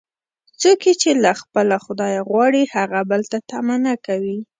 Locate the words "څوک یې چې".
0.61-1.09